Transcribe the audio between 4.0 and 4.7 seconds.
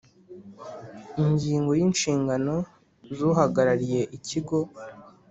ikigo